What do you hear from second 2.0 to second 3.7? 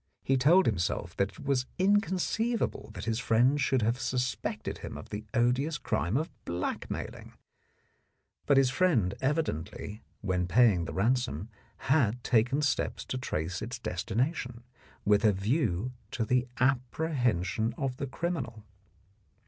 ceivable that his friend